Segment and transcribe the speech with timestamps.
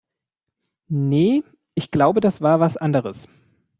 [0.87, 1.43] Nee,
[1.75, 3.27] ich glaube, das war was anderes.